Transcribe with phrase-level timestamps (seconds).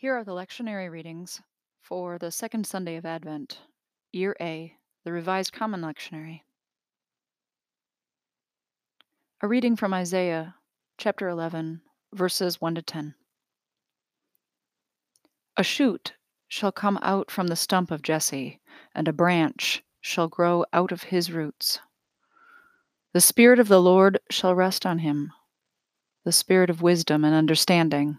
[0.00, 1.42] Here are the lectionary readings
[1.82, 3.58] for the second Sunday of Advent,
[4.12, 6.40] Year A, the Revised Common Lectionary.
[9.42, 10.54] A reading from Isaiah
[10.96, 11.82] chapter 11,
[12.14, 13.14] verses 1 to 10.
[15.58, 16.14] A shoot
[16.48, 18.58] shall come out from the stump of Jesse,
[18.94, 21.78] and a branch shall grow out of his roots.
[23.12, 25.34] The Spirit of the Lord shall rest on him
[26.24, 28.18] the Spirit of wisdom and understanding,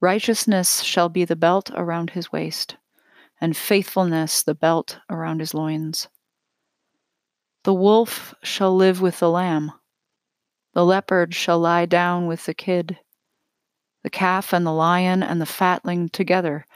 [0.00, 2.76] Righteousness shall be the belt around his waist,
[3.40, 6.08] and faithfulness the belt around his loins.
[7.64, 9.72] The wolf shall live with the lamb,
[10.76, 12.98] the leopard shall lie down with the kid,
[14.02, 16.66] the calf and the lion and the fatling together,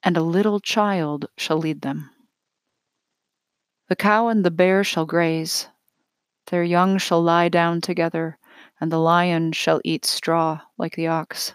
[0.00, 2.08] and a little child shall lead them.
[3.88, 5.66] The cow and the bear shall graze,
[6.46, 8.38] their young shall lie down together,
[8.80, 11.52] and the lion shall eat straw like the ox.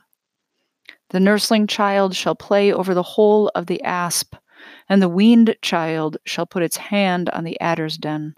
[1.12, 4.36] The nursling child shall play over the hole of the asp,
[4.88, 8.36] and the weaned child shall put its hand on the adder's den.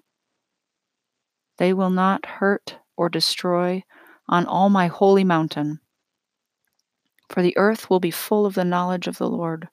[1.58, 3.84] They will not hurt or destroy
[4.28, 5.82] on all my holy mountain,
[7.30, 9.70] for the earth will be full of the knowledge of the Lord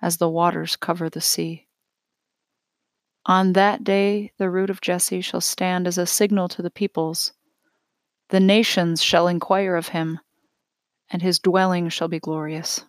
[0.00, 1.68] as the waters cover the sea.
[3.26, 7.34] On that day the root of Jesse shall stand as a signal to the peoples.
[8.30, 10.20] The nations shall inquire of him,
[11.10, 12.84] and his dwelling shall be glorious.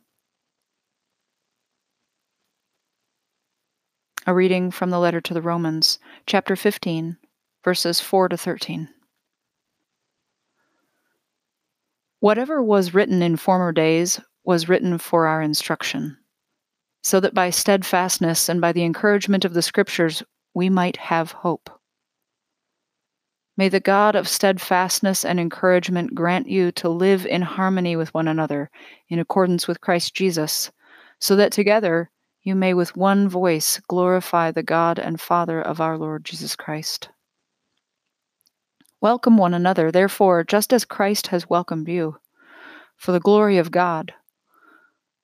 [4.28, 7.18] A reading from the letter to the Romans, chapter 15,
[7.63, 8.90] verses 4 to 13.
[12.19, 16.18] Whatever was written in former days was written for our instruction
[17.01, 21.78] so that by steadfastness and by the encouragement of the Scriptures we might have hope.
[23.59, 28.30] May the God of steadfastness and encouragement grant you to live in harmony with one
[28.30, 28.72] another,
[29.09, 30.72] in accordance with Christ Jesus,
[31.20, 32.09] so that together
[32.42, 37.09] you may with one voice glorify the God and Father of our Lord Jesus Christ.
[39.02, 42.16] Welcome one another, therefore, just as Christ has welcomed you,
[42.96, 44.14] for the glory of God.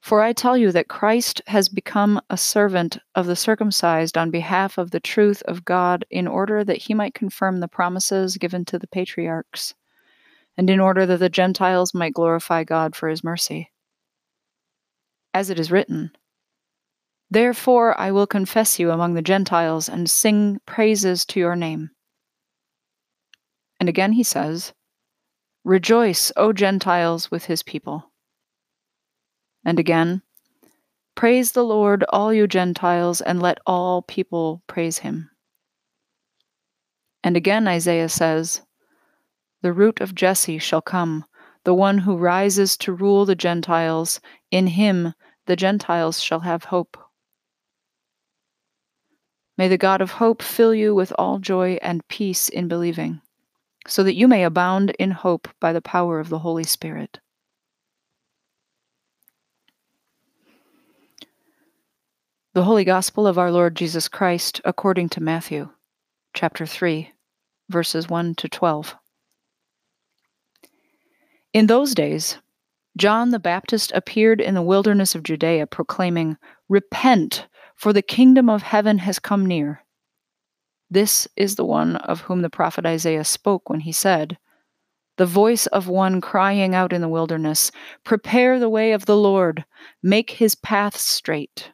[0.05, 4.77] For I tell you that Christ has become a servant of the circumcised on behalf
[4.77, 8.77] of the truth of God, in order that he might confirm the promises given to
[8.77, 9.73] the patriarchs,
[10.57, 13.71] and in order that the Gentiles might glorify God for his mercy.
[15.33, 16.11] As it is written,
[17.31, 21.89] Therefore I will confess you among the Gentiles and sing praises to your name.
[23.79, 24.71] And again he says,
[25.63, 28.11] Rejoice, O Gentiles, with his people.
[29.65, 30.21] And again,
[31.15, 35.31] Praise the Lord, all you Gentiles, and let all people praise him.
[37.23, 38.61] And again, Isaiah says,
[39.61, 41.23] The root of Jesse shall come,
[41.63, 44.19] the one who rises to rule the Gentiles.
[44.51, 45.13] In him
[45.45, 46.97] the Gentiles shall have hope.
[49.57, 53.21] May the God of hope fill you with all joy and peace in believing,
[53.87, 57.19] so that you may abound in hope by the power of the Holy Spirit.
[62.55, 65.71] The Holy Gospel of our Lord Jesus Christ according to Matthew,
[66.33, 67.11] chapter 3,
[67.67, 68.95] verses 1 to 12.
[71.51, 72.38] In those days,
[72.95, 76.38] John the Baptist appeared in the wilderness of Judea, proclaiming,
[76.69, 77.45] Repent,
[77.75, 79.83] for the kingdom of heaven has come near.
[80.89, 84.38] This is the one of whom the prophet Isaiah spoke when he said,
[85.17, 87.74] The voice of one crying out in the wilderness,
[88.06, 89.65] Prepare the way of the Lord,
[90.01, 91.74] make his path straight.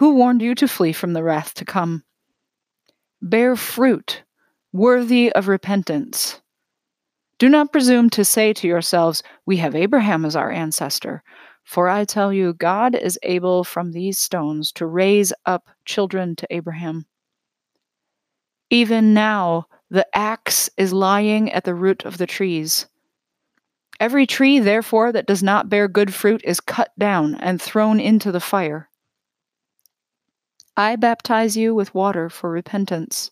[0.00, 2.04] Who warned you to flee from the wrath to come?
[3.20, 4.22] Bear fruit
[4.72, 6.40] worthy of repentance.
[7.36, 11.22] Do not presume to say to yourselves, We have Abraham as our ancestor.
[11.64, 16.46] For I tell you, God is able from these stones to raise up children to
[16.48, 17.04] Abraham.
[18.70, 22.86] Even now, the axe is lying at the root of the trees.
[24.00, 28.32] Every tree, therefore, that does not bear good fruit is cut down and thrown into
[28.32, 28.89] the fire.
[30.80, 33.30] I baptize you with water for repentance,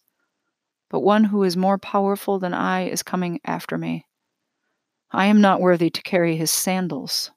[0.90, 4.04] but one who is more powerful than I is coming after me.
[5.12, 7.30] I am not worthy to carry his sandals.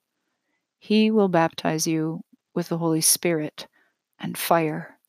[0.78, 3.70] He will baptize you with the Holy Spirit
[4.20, 5.00] and fire.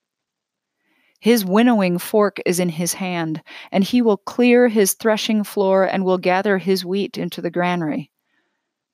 [1.18, 6.04] His winnowing fork is in his hand, and he will clear his threshing floor and
[6.04, 8.12] will gather his wheat into the granary.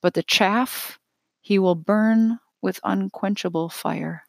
[0.00, 0.98] But the chaff
[1.42, 4.22] he will burn with unquenchable fire.